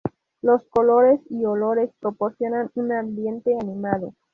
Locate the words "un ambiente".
2.73-3.55